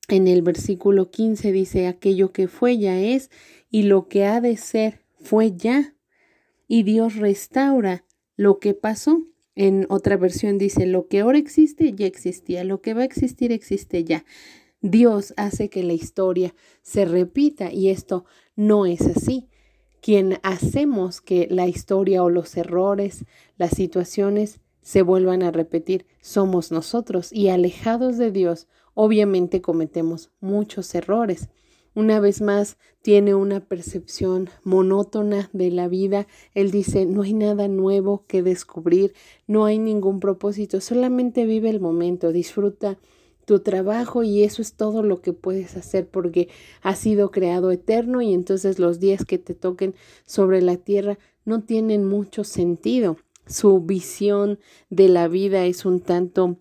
En 0.07 0.27
el 0.27 0.41
versículo 0.41 1.11
15 1.11 1.51
dice, 1.51 1.87
aquello 1.87 2.31
que 2.31 2.47
fue 2.47 2.77
ya 2.77 2.99
es 2.99 3.29
y 3.69 3.83
lo 3.83 4.07
que 4.07 4.25
ha 4.25 4.41
de 4.41 4.57
ser 4.57 5.01
fue 5.19 5.55
ya. 5.55 5.95
Y 6.67 6.83
Dios 6.83 7.15
restaura 7.15 8.05
lo 8.35 8.59
que 8.59 8.73
pasó. 8.73 9.25
En 9.55 9.85
otra 9.89 10.15
versión 10.15 10.57
dice, 10.57 10.85
lo 10.85 11.07
que 11.07 11.19
ahora 11.19 11.37
existe 11.37 11.93
ya 11.93 12.07
existía, 12.07 12.63
lo 12.63 12.81
que 12.81 12.93
va 12.93 13.01
a 13.01 13.05
existir 13.05 13.51
existe 13.51 14.03
ya. 14.03 14.23
Dios 14.81 15.33
hace 15.35 15.69
que 15.69 15.83
la 15.83 15.93
historia 15.93 16.55
se 16.81 17.03
repita 17.03 17.71
y 17.73 17.89
esto 17.89 18.23
no 18.55 18.85
es 18.85 19.01
así 19.01 19.48
quien 20.01 20.39
hacemos 20.43 21.21
que 21.21 21.47
la 21.49 21.67
historia 21.67 22.23
o 22.23 22.29
los 22.29 22.55
errores, 22.57 23.25
las 23.57 23.71
situaciones 23.71 24.59
se 24.81 25.01
vuelvan 25.01 25.43
a 25.43 25.51
repetir, 25.51 26.05
somos 26.21 26.71
nosotros 26.71 27.31
y 27.31 27.49
alejados 27.49 28.17
de 28.17 28.31
Dios 28.31 28.67
obviamente 29.01 29.61
cometemos 29.61 30.29
muchos 30.41 30.93
errores. 30.93 31.47
Una 31.95 32.19
vez 32.19 32.41
más, 32.41 32.77
tiene 33.01 33.33
una 33.33 33.61
percepción 33.61 34.49
monótona 34.63 35.49
de 35.53 35.71
la 35.71 35.87
vida. 35.87 36.27
Él 36.53 36.69
dice, 36.69 37.05
no 37.05 37.21
hay 37.21 37.33
nada 37.33 37.69
nuevo 37.69 38.25
que 38.27 38.43
descubrir, 38.43 39.13
no 39.47 39.63
hay 39.63 39.79
ningún 39.79 40.19
propósito, 40.19 40.81
solamente 40.81 41.45
vive 41.45 41.69
el 41.69 41.79
momento, 41.79 42.33
disfruta 42.33 42.97
tu 43.49 43.61
trabajo 43.61 44.21
y 44.21 44.43
eso 44.43 44.61
es 44.61 44.75
todo 44.75 45.01
lo 45.01 45.23
que 45.23 45.33
puedes 45.33 45.75
hacer 45.75 46.07
porque 46.07 46.49
has 46.83 46.99
sido 46.99 47.31
creado 47.31 47.71
eterno 47.71 48.21
y 48.21 48.31
entonces 48.35 48.77
los 48.77 48.99
días 48.99 49.25
que 49.25 49.39
te 49.39 49.55
toquen 49.55 49.95
sobre 50.23 50.61
la 50.61 50.77
tierra 50.77 51.17
no 51.45 51.63
tienen 51.63 52.05
mucho 52.05 52.43
sentido. 52.43 53.17
Su 53.47 53.79
visión 53.79 54.59
de 54.91 55.09
la 55.09 55.27
vida 55.27 55.65
es 55.65 55.83
un 55.83 55.99
tanto 55.99 56.59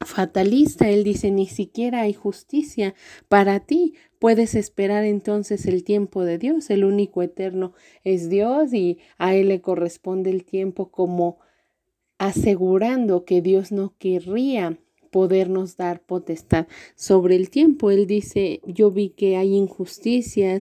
fatalista. 0.00 0.90
Él 0.90 1.02
dice, 1.02 1.30
ni 1.30 1.46
siquiera 1.46 2.02
hay 2.02 2.12
justicia 2.12 2.94
para 3.28 3.60
ti. 3.60 3.94
Puedes 4.18 4.54
esperar 4.54 5.04
entonces 5.04 5.64
el 5.64 5.82
tiempo 5.82 6.24
de 6.24 6.36
Dios. 6.36 6.68
El 6.68 6.84
único 6.84 7.22
eterno 7.22 7.72
es 8.04 8.28
Dios 8.28 8.74
y 8.74 8.98
a 9.16 9.34
Él 9.34 9.48
le 9.48 9.62
corresponde 9.62 10.28
el 10.28 10.44
tiempo 10.44 10.90
como 10.90 11.38
asegurando 12.18 13.24
que 13.24 13.40
Dios 13.40 13.72
no 13.72 13.94
querría 13.96 14.78
podernos 15.10 15.76
dar 15.76 16.02
potestad 16.02 16.66
sobre 16.94 17.36
el 17.36 17.50
tiempo. 17.50 17.90
Él 17.90 18.06
dice, 18.06 18.60
yo 18.66 18.90
vi 18.90 19.10
que 19.10 19.36
hay 19.36 19.54
injusticias. 19.54 20.60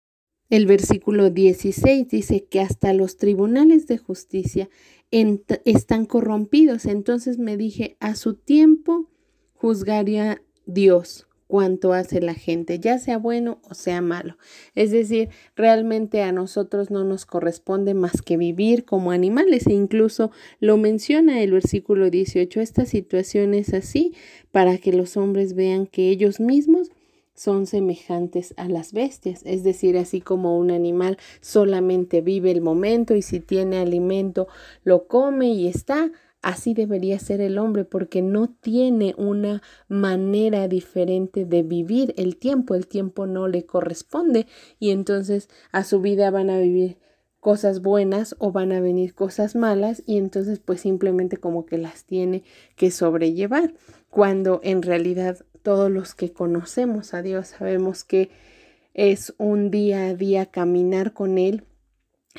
El 0.51 0.67
versículo 0.67 1.31
16 1.31 2.09
dice 2.09 2.45
que 2.45 2.61
hasta 2.61 2.93
los 2.93 3.17
tribunales 3.17 3.87
de 3.87 3.99
justicia 3.99 4.69
están 5.11 6.07
corrompidos. 6.07 6.87
Entonces 6.87 7.39
me 7.39 7.57
dije, 7.57 7.97
a 8.01 8.15
su 8.15 8.35
tiempo 8.35 9.09
juzgaría 9.55 10.43
Dios 10.67 11.27
cuanto 11.53 11.93
hace 11.93 12.23
la 12.23 12.33
gente, 12.33 12.79
ya 12.79 12.99
sea 12.99 13.19
bueno 13.19 13.61
o 13.69 13.75
sea 13.75 14.01
malo. 14.01 14.39
Es 14.75 14.91
decir, 14.91 15.29
realmente 15.55 16.23
a 16.23 16.33
nosotros 16.33 16.91
no 16.91 17.05
nos 17.05 17.27
corresponde 17.27 17.93
más 17.93 18.23
que 18.23 18.39
vivir 18.39 18.87
como 18.87 19.11
animales 19.11 19.67
e 19.67 19.75
incluso 19.75 20.31
lo 20.61 20.79
menciona 20.79 21.43
el 21.43 21.53
versículo 21.53 22.09
18, 22.09 22.59
esta 22.63 22.87
situación 22.87 23.53
es 23.53 23.75
así 23.75 24.15
para 24.51 24.79
que 24.79 24.95
los 24.95 25.19
hombres 25.19 25.53
vean 25.53 25.87
que 25.87 26.09
ellos 26.09 26.41
mismos 26.41 26.91
son 27.35 27.67
semejantes 27.67 28.55
a 28.57 28.67
las 28.67 28.95
bestias, 28.95 29.43
es 29.45 29.63
decir, 29.63 29.99
así 29.99 30.23
como 30.23 30.57
un 30.57 30.71
animal 30.71 31.19
solamente 31.43 32.23
vive 32.23 32.51
el 32.51 32.63
momento 32.63 33.15
y 33.15 33.21
si 33.21 33.41
tiene 33.41 33.77
alimento 33.77 34.49
lo 34.85 35.07
come 35.07 35.49
y 35.49 35.69
está, 35.69 36.13
Así 36.43 36.75
debería 36.75 37.21
ser 37.21 37.41
el 37.41 37.57
hombre 37.57 37.85
porque 37.85 38.21
no 38.21 38.49
tiene 38.49 39.15
una 39.17 39.63
manera 39.89 40.67
diferente 40.67 41.45
de 41.45 41.63
vivir 41.63 42.15
el 42.19 42.37
tiempo. 42.37 42.75
El 42.75 42.89
tiempo 42.89 43.29
no 43.29 43.47
le 43.47 43.65
corresponde 43.65 44.49
y 44.81 44.91
entonces 44.91 45.49
a 45.71 45.85
su 45.85 46.01
vida 46.01 46.31
van 46.33 46.51
a 46.51 46.59
vivir 46.59 46.99
cosas 47.39 47.81
buenas 47.81 48.35
o 48.39 48.51
van 48.51 48.73
a 48.73 48.81
venir 48.81 49.15
cosas 49.15 49.55
malas 49.55 50.03
y 50.05 50.17
entonces 50.17 50.59
pues 50.59 50.81
simplemente 50.81 51.37
como 51.37 51.65
que 51.65 51.79
las 51.79 52.05
tiene 52.05 52.43
que 52.75 52.91
sobrellevar. 52.91 53.75
Cuando 54.11 54.61
en 54.65 54.83
realidad 54.83 55.39
todos 55.63 55.93
los 55.93 56.15
que 56.17 56.33
conocemos 56.33 57.15
a 57.15 57.23
Dios 57.23 57.49
sabemos 57.49 58.03
que 58.03 58.31
es 58.95 59.33
un 59.39 59.71
día 59.71 60.07
a 60.07 60.15
día 60.15 60.47
caminar 60.47 61.13
con 61.13 61.39
Él 61.39 61.65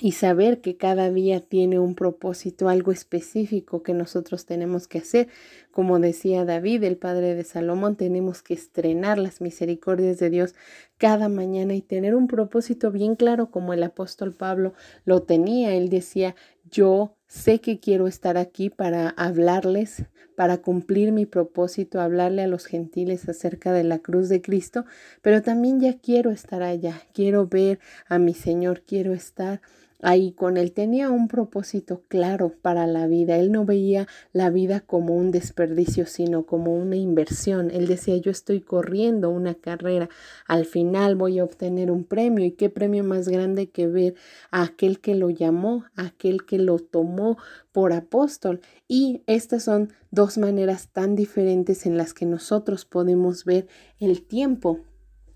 y 0.01 0.13
saber 0.13 0.61
que 0.61 0.75
cada 0.75 1.11
día 1.11 1.39
tiene 1.39 1.77
un 1.77 1.93
propósito, 1.93 2.67
algo 2.67 2.91
específico 2.91 3.83
que 3.83 3.93
nosotros 3.93 4.45
tenemos 4.45 4.87
que 4.87 4.97
hacer. 4.97 5.27
Como 5.71 5.99
decía 5.99 6.45
David, 6.45 6.83
el 6.83 6.97
padre 6.97 7.35
de 7.35 7.43
Salomón, 7.43 7.95
tenemos 7.95 8.41
que 8.41 8.55
estrenar 8.55 9.19
las 9.19 9.39
misericordias 9.39 10.17
de 10.17 10.31
Dios 10.31 10.55
cada 10.97 11.29
mañana 11.29 11.75
y 11.75 11.81
tener 11.81 12.15
un 12.15 12.27
propósito 12.27 12.91
bien 12.91 13.15
claro 13.15 13.51
como 13.51 13.73
el 13.73 13.83
apóstol 13.83 14.33
Pablo 14.33 14.73
lo 15.05 15.23
tenía. 15.23 15.75
Él 15.75 15.89
decía, 15.89 16.35
yo 16.69 17.15
sé 17.27 17.61
que 17.61 17.79
quiero 17.79 18.07
estar 18.07 18.37
aquí 18.37 18.71
para 18.71 19.09
hablarles, 19.09 20.05
para 20.35 20.57
cumplir 20.57 21.11
mi 21.11 21.27
propósito, 21.27 22.01
hablarle 22.01 22.41
a 22.41 22.47
los 22.47 22.65
gentiles 22.65 23.29
acerca 23.29 23.71
de 23.71 23.83
la 23.83 23.99
cruz 23.99 24.29
de 24.29 24.41
Cristo, 24.41 24.85
pero 25.21 25.43
también 25.43 25.79
ya 25.79 25.99
quiero 25.99 26.31
estar 26.31 26.63
allá, 26.63 27.01
quiero 27.13 27.47
ver 27.47 27.79
a 28.07 28.17
mi 28.17 28.33
Señor, 28.33 28.81
quiero 28.81 29.13
estar 29.13 29.61
ahí 30.03 30.33
con 30.33 30.57
él. 30.57 30.73
Tenía 30.73 31.09
un 31.09 31.27
propósito 31.27 32.03
claro 32.07 32.53
para 32.61 32.85
la 32.85 33.07
vida. 33.07 33.37
Él 33.37 33.51
no 33.51 33.65
veía 33.65 34.07
la 34.33 34.49
vida 34.49 34.81
como 34.81 35.15
un 35.15 35.31
desperdicio, 35.31 36.05
sino 36.05 36.45
como 36.45 36.75
una 36.75 36.95
inversión. 36.95 37.71
Él 37.71 37.87
decía, 37.87 38.17
yo 38.17 38.29
estoy 38.29 38.61
corriendo 38.61 39.29
una 39.29 39.55
carrera, 39.55 40.09
al 40.47 40.65
final 40.65 41.15
voy 41.15 41.39
a 41.39 41.43
obtener 41.43 41.89
un 41.89 42.03
premio. 42.03 42.45
¿Y 42.45 42.51
qué 42.51 42.69
premio 42.69 43.03
más 43.03 43.27
grande 43.27 43.69
que 43.69 43.87
ver 43.87 44.15
a 44.51 44.63
aquel 44.63 44.99
que 44.99 45.15
lo 45.15 45.29
llamó, 45.29 45.85
a 45.95 46.07
aquel 46.07 46.45
que 46.45 46.59
lo 46.59 46.77
tomó 46.79 47.37
por 47.71 47.93
apóstol? 47.93 48.61
Y 48.87 49.23
estas 49.25 49.63
son 49.63 49.93
dos 50.11 50.37
maneras 50.37 50.89
tan 50.89 51.15
diferentes 51.15 51.85
en 51.85 51.97
las 51.97 52.13
que 52.13 52.25
nosotros 52.25 52.85
podemos 52.85 53.45
ver 53.45 53.67
el 53.99 54.21
tiempo. 54.21 54.81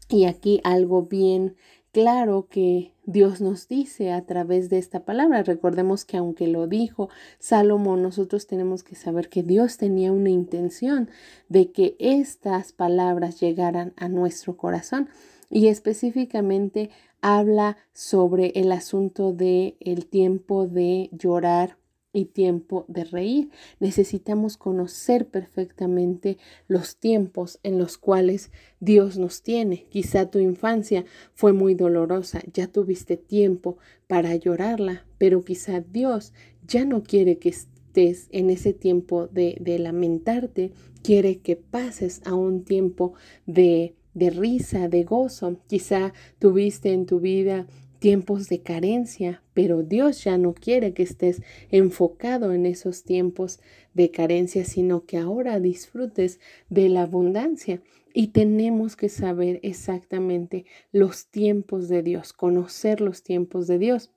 Y 0.10 0.24
aquí 0.26 0.62
algo 0.64 1.04
bien 1.04 1.56
claro 1.98 2.46
que 2.48 2.94
Dios 3.08 3.42
nos 3.42 3.68
dice 3.68 4.12
a 4.12 4.24
través 4.24 4.70
de 4.70 4.77
esta 4.77 5.04
palabra. 5.04 5.42
Recordemos 5.42 6.06
que 6.06 6.18
aunque 6.18 6.46
lo 6.46 6.68
dijo 6.68 7.10
Salomón, 7.39 8.04
nosotros 8.04 8.46
tenemos 8.46 8.84
que 8.84 8.94
saber 8.94 9.30
que 9.30 9.42
Dios 9.42 9.77
tenía 9.77 10.12
una 10.12 10.30
intención 10.30 11.10
de 11.50 11.72
que 11.72 11.96
estas 11.98 12.72
palabras 12.72 13.39
llegaran 13.39 13.94
a 13.98 14.10
nuestro 14.10 14.58
corazón 14.58 15.10
y 15.50 15.70
específicamente 15.70 16.92
habla 17.22 17.77
sobre 17.94 18.51
el 18.54 18.72
asunto 18.74 19.34
de 19.34 19.75
el 19.80 20.06
tiempo 20.06 20.68
de 20.68 21.10
llorar 21.13 21.77
y 22.18 22.26
tiempo 22.26 22.86
de 22.88 23.04
reír. 23.04 23.50
Necesitamos 23.80 24.58
conocer 24.58 25.28
perfectamente 25.28 26.38
los 26.68 26.98
tiempos 26.98 27.60
en 27.64 27.78
los 27.78 27.98
cuales 27.98 28.52
Dios 28.80 29.18
nos 29.18 29.44
tiene. 29.44 29.86
Quizá 29.90 30.32
tu 30.32 30.40
infancia 30.40 31.06
fue 31.34 31.54
muy 31.54 31.76
dolorosa, 31.76 32.42
ya 32.52 32.68
tuviste 32.68 33.18
tiempo 33.18 33.78
para 34.08 34.36
llorarla, 34.36 35.06
pero 35.18 35.44
quizá 35.44 35.82
Dios 35.82 36.34
ya 36.68 36.86
no 36.86 37.04
quiere 37.04 37.38
que 37.38 37.50
estés 37.50 38.28
en 38.32 38.50
ese 38.50 38.74
tiempo 38.74 39.28
de, 39.28 39.58
de 39.62 39.78
lamentarte, 39.78 40.72
quiere 41.04 41.40
que 41.40 41.56
pases 41.56 42.22
a 42.26 42.34
un 42.34 42.64
tiempo 42.64 43.14
de 43.46 43.96
de 44.18 44.32
risa, 44.32 44.88
de 44.88 45.04
gozo. 45.04 45.60
Quizá 45.68 46.12
tuviste 46.40 46.92
en 46.92 47.06
tu 47.06 47.20
vida 47.20 47.68
tiempos 48.00 48.50
de 48.50 48.62
carencia, 48.62 49.44
pero 49.54 49.84
Dios 49.84 50.24
ya 50.24 50.38
no 50.38 50.54
quiere 50.54 50.94
que 50.94 51.04
estés 51.04 51.42
enfocado 51.72 52.54
en 52.54 52.66
esos 52.66 53.04
tiempos 53.04 53.60
de 53.94 54.12
carencia, 54.12 54.66
sino 54.66 55.06
que 55.06 55.18
ahora 55.18 55.60
disfrutes 55.60 56.39
de 56.70 56.89
la 56.89 57.04
abundancia. 57.04 57.82
Y 58.13 58.27
tenemos 58.27 58.96
que 58.96 59.10
saber 59.10 59.60
exactamente 59.63 60.66
los 60.92 61.27
tiempos 61.27 61.88
de 61.88 62.04
Dios, 62.04 62.34
conocer 62.34 63.01
los 63.01 63.24
tiempos 63.24 63.68
de 63.68 63.77
Dios. 63.77 64.12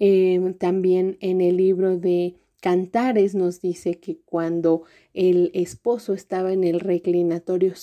Eh, 0.00 0.54
también 0.58 1.16
en 1.20 1.40
el 1.40 1.56
libro 1.56 1.96
de 1.96 2.36
Cantares 2.60 3.36
nos 3.36 3.60
dice 3.60 4.00
que 4.00 4.18
cuando 4.18 4.82
el 5.14 5.52
esposo 5.54 6.12
estaba 6.12 6.52
en 6.52 6.64
el 6.64 6.80
reclinatorio, 6.80 7.74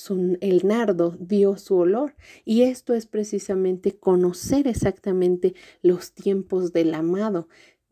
el 0.41 0.67
nardo 0.67 1.15
dio 1.17 1.55
su 1.55 1.77
olor. 1.77 2.15
Y 2.43 2.63
esto 2.63 2.93
es 2.93 3.05
precisamente 3.05 3.97
conocer 3.97 4.67
exactamente 4.67 5.55
los 5.81 6.13
tiempos 6.13 6.73
del 6.73 6.93
amado. 6.93 7.47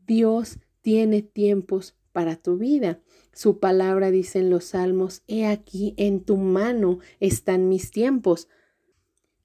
Dios 0.06 0.60
tiene 0.82 1.22
tiempos 1.22 1.96
para 2.12 2.36
tu 2.36 2.58
vida. 2.58 3.00
Su 3.32 3.60
palabra 3.60 4.12
dice 4.12 4.40
en 4.40 4.50
los 4.50 4.66
salmos, 4.66 5.24
he 5.28 5.46
aquí 5.46 5.94
en 5.98 6.20
tu 6.20 6.36
mano 6.36 7.00
están 7.22 7.70
mis 7.70 7.92
tiempos 7.92 8.50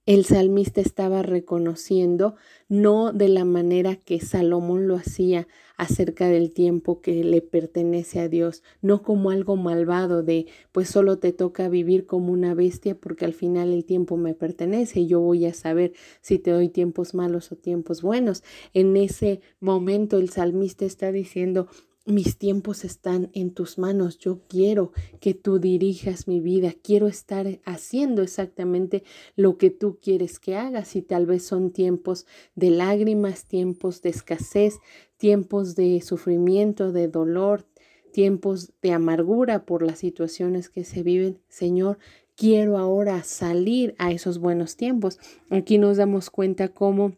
el 0.08 0.24
salmista 0.24 0.80
estaba 0.80 1.22
reconociendo, 1.22 2.34
no 2.70 3.12
de 3.12 3.28
la 3.28 3.44
manera 3.44 3.96
que 3.96 4.20
Salomón 4.20 4.88
lo 4.88 4.96
hacía 4.96 5.46
acerca 5.76 6.28
del 6.28 6.50
tiempo 6.50 7.02
que 7.02 7.22
le 7.22 7.42
pertenece 7.42 8.20
a 8.20 8.28
Dios, 8.30 8.62
no 8.80 9.02
como 9.02 9.28
algo 9.28 9.56
malvado 9.56 10.22
de, 10.22 10.46
pues 10.72 10.88
solo 10.88 11.18
te 11.18 11.34
toca 11.34 11.68
vivir 11.68 12.06
como 12.06 12.32
una 12.32 12.54
bestia 12.54 12.98
porque 12.98 13.26
al 13.26 13.34
final 13.34 13.70
el 13.70 13.84
tiempo 13.84 14.16
me 14.16 14.32
pertenece 14.32 15.00
y 15.00 15.08
yo 15.08 15.20
voy 15.20 15.44
a 15.44 15.52
saber 15.52 15.92
si 16.22 16.38
te 16.38 16.52
doy 16.52 16.70
tiempos 16.70 17.12
malos 17.12 17.52
o 17.52 17.56
tiempos 17.56 18.00
buenos. 18.00 18.42
En 18.72 18.96
ese 18.96 19.42
momento 19.60 20.16
el 20.16 20.30
salmista 20.30 20.86
está 20.86 21.12
diciendo, 21.12 21.68
mis 22.08 22.38
tiempos 22.38 22.84
están 22.84 23.30
en 23.34 23.52
tus 23.52 23.78
manos. 23.78 24.18
Yo 24.18 24.40
quiero 24.48 24.92
que 25.20 25.34
tú 25.34 25.58
dirijas 25.58 26.26
mi 26.26 26.40
vida. 26.40 26.72
Quiero 26.82 27.06
estar 27.06 27.60
haciendo 27.64 28.22
exactamente 28.22 29.04
lo 29.36 29.58
que 29.58 29.70
tú 29.70 29.98
quieres 30.00 30.38
que 30.38 30.56
hagas. 30.56 30.96
Y 30.96 31.02
tal 31.02 31.26
vez 31.26 31.44
son 31.44 31.70
tiempos 31.70 32.26
de 32.54 32.70
lágrimas, 32.70 33.44
tiempos 33.44 34.00
de 34.02 34.10
escasez, 34.10 34.78
tiempos 35.18 35.76
de 35.76 36.00
sufrimiento, 36.00 36.92
de 36.92 37.08
dolor, 37.08 37.66
tiempos 38.12 38.72
de 38.80 38.92
amargura 38.92 39.66
por 39.66 39.82
las 39.82 39.98
situaciones 39.98 40.70
que 40.70 40.84
se 40.84 41.02
viven. 41.02 41.40
Señor, 41.48 41.98
quiero 42.36 42.78
ahora 42.78 43.22
salir 43.22 43.94
a 43.98 44.12
esos 44.12 44.38
buenos 44.38 44.76
tiempos. 44.76 45.18
Aquí 45.50 45.76
nos 45.76 45.98
damos 45.98 46.30
cuenta 46.30 46.68
cómo 46.68 47.16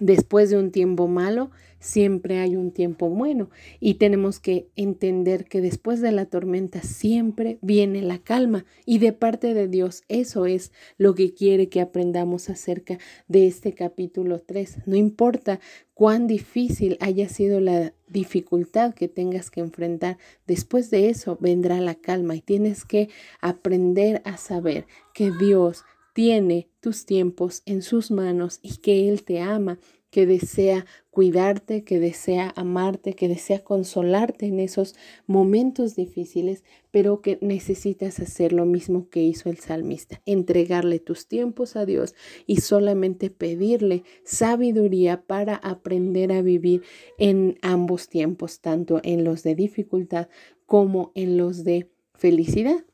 después 0.00 0.50
de 0.50 0.58
un 0.58 0.72
tiempo 0.72 1.06
malo, 1.06 1.50
siempre 1.78 2.38
hay 2.38 2.56
un 2.56 2.70
tiempo 2.70 3.08
bueno. 3.08 3.50
Y 3.80 3.94
tenemos 3.94 4.38
que 4.38 4.68
entender 4.76 5.44
que 5.44 5.60
después 5.60 6.00
de 6.00 6.12
la 6.12 6.26
tormenta 6.26 6.82
siempre 6.82 7.58
viene 7.62 8.02
la 8.02 8.18
calma. 8.18 8.64
Y 8.84 8.98
de 8.98 9.12
parte 9.12 9.54
de 9.54 9.68
Dios 9.68 10.02
eso 10.08 10.46
es 10.46 10.72
lo 10.98 11.14
que 11.14 11.32
quiere 11.34 11.68
que 11.68 11.80
aprendamos 11.80 12.50
acerca 12.50 12.98
de 13.28 13.46
este 13.46 13.72
capítulo 13.72 14.40
3. 14.40 14.86
No 14.86 14.96
importa 14.96 15.60
cuán 15.94 16.26
difícil 16.26 16.96
haya 17.00 17.28
sido 17.28 17.60
la 17.60 17.92
dificultad 18.08 18.94
que 18.94 19.08
tengas 19.08 19.50
que 19.50 19.60
enfrentar, 19.60 20.18
después 20.46 20.90
de 20.90 21.10
eso 21.10 21.38
vendrá 21.40 21.80
la 21.80 21.94
calma. 21.94 22.36
Y 22.36 22.40
tienes 22.40 22.84
que 22.84 23.08
aprender 23.40 24.22
a 24.24 24.36
saber 24.36 24.86
que 25.14 25.30
Dios 25.30 25.84
tiene 26.20 26.68
tus 26.80 27.06
tiempos 27.06 27.62
en 27.64 27.80
sus 27.80 28.10
manos 28.10 28.58
y 28.60 28.76
que 28.76 29.08
Él 29.08 29.24
te 29.24 29.40
ama 29.40 29.78
que 30.10 30.26
desea 30.26 30.84
cuidarte, 31.10 31.82
que 31.82 31.98
desea 31.98 32.52
amarte, 32.56 33.14
que 33.14 33.26
desea 33.26 33.64
consolarte 33.64 34.44
en 34.44 34.60
esos 34.60 34.96
momentos 35.26 35.96
difíciles, 35.96 36.62
pero 36.90 37.22
que 37.22 37.38
necesitas 37.40 38.20
hacer 38.20 38.52
lo 38.52 38.66
mismo 38.66 39.08
que 39.08 39.22
hizo 39.22 39.48
el 39.48 39.60
salmista, 39.60 40.20
entregarle 40.26 40.98
tus 40.98 41.26
tiempos 41.26 41.74
a 41.74 41.86
Dios 41.86 42.14
y 42.46 42.56
solamente 42.56 43.30
pedirle 43.30 44.02
sabiduría 44.22 45.22
para 45.22 45.54
aprender 45.54 46.32
a 46.32 46.42
vivir 46.42 46.82
en 47.16 47.56
ambos 47.62 48.10
tiempos, 48.10 48.60
tanto 48.60 49.00
en 49.04 49.24
los 49.24 49.42
de 49.42 49.54
dificultad 49.54 50.28
como 50.66 51.12
en 51.14 51.38
los 51.38 51.64
de 51.64 51.88
felicidad. 52.12 52.84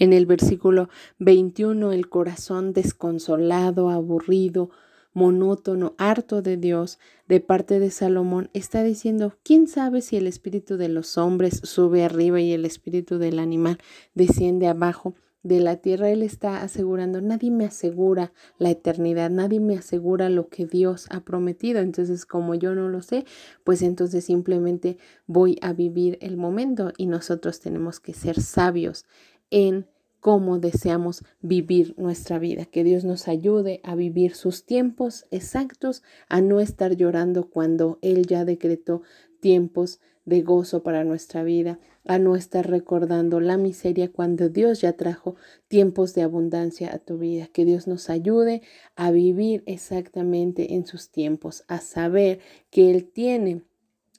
En 0.00 0.14
el 0.14 0.24
versículo 0.24 0.88
21, 1.18 1.92
el 1.92 2.08
corazón 2.08 2.72
desconsolado, 2.72 3.90
aburrido, 3.90 4.70
monótono, 5.12 5.94
harto 5.98 6.40
de 6.40 6.56
Dios, 6.56 6.98
de 7.28 7.40
parte 7.40 7.78
de 7.78 7.90
Salomón, 7.90 8.48
está 8.54 8.82
diciendo, 8.82 9.34
¿quién 9.42 9.68
sabe 9.68 10.00
si 10.00 10.16
el 10.16 10.26
espíritu 10.26 10.78
de 10.78 10.88
los 10.88 11.18
hombres 11.18 11.60
sube 11.64 12.02
arriba 12.02 12.40
y 12.40 12.52
el 12.52 12.64
espíritu 12.64 13.18
del 13.18 13.38
animal 13.38 13.76
desciende 14.14 14.68
abajo? 14.68 15.14
de 15.42 15.60
la 15.60 15.76
tierra, 15.76 16.10
Él 16.10 16.22
está 16.22 16.62
asegurando, 16.62 17.20
nadie 17.20 17.50
me 17.50 17.64
asegura 17.64 18.32
la 18.58 18.70
eternidad, 18.70 19.30
nadie 19.30 19.58
me 19.58 19.76
asegura 19.76 20.28
lo 20.28 20.48
que 20.48 20.66
Dios 20.66 21.06
ha 21.10 21.20
prometido. 21.20 21.80
Entonces, 21.80 22.26
como 22.26 22.54
yo 22.54 22.74
no 22.74 22.88
lo 22.88 23.00
sé, 23.00 23.24
pues 23.64 23.80
entonces 23.82 24.24
simplemente 24.24 24.98
voy 25.26 25.58
a 25.62 25.72
vivir 25.72 26.18
el 26.20 26.36
momento 26.36 26.92
y 26.96 27.06
nosotros 27.06 27.60
tenemos 27.60 28.00
que 28.00 28.12
ser 28.12 28.40
sabios 28.40 29.06
en 29.50 29.86
cómo 30.20 30.58
deseamos 30.58 31.24
vivir 31.40 31.94
nuestra 31.98 32.38
vida. 32.38 32.66
Que 32.66 32.84
Dios 32.84 33.04
nos 33.04 33.26
ayude 33.26 33.80
a 33.82 33.94
vivir 33.94 34.34
sus 34.34 34.64
tiempos 34.64 35.26
exactos, 35.30 36.02
a 36.28 36.40
no 36.40 36.60
estar 36.60 36.96
llorando 36.96 37.48
cuando 37.48 37.98
Él 38.02 38.26
ya 38.26 38.44
decretó 38.44 39.02
tiempos 39.40 40.00
de 40.26 40.42
gozo 40.42 40.82
para 40.82 41.02
nuestra 41.02 41.42
vida, 41.42 41.80
a 42.04 42.18
no 42.18 42.36
estar 42.36 42.68
recordando 42.68 43.40
la 43.40 43.56
miseria 43.56 44.12
cuando 44.12 44.48
Dios 44.48 44.82
ya 44.82 44.92
trajo 44.92 45.36
tiempos 45.68 46.14
de 46.14 46.22
abundancia 46.22 46.94
a 46.94 46.98
tu 46.98 47.18
vida. 47.18 47.48
Que 47.52 47.64
Dios 47.64 47.86
nos 47.86 48.10
ayude 48.10 48.62
a 48.96 49.10
vivir 49.10 49.62
exactamente 49.66 50.74
en 50.74 50.86
sus 50.86 51.10
tiempos, 51.10 51.64
a 51.68 51.80
saber 51.80 52.40
que 52.70 52.90
Él 52.90 53.10
tiene 53.10 53.62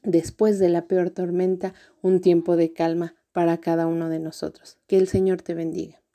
después 0.04 0.58
de 0.58 0.70
la 0.70 0.88
peor 0.88 1.12
tormenta 1.12 1.76
un 2.02 2.22
tiempo 2.22 2.56
de 2.56 2.74
calma 2.74 3.16
para 3.32 3.60
cada 3.60 3.88
uno 3.88 4.10
de 4.10 4.20
nosotros. 4.20 4.78
Que 4.88 4.98
el 4.98 5.08
Señor 5.08 5.42
te 5.42 5.54
bendiga. 5.54 6.01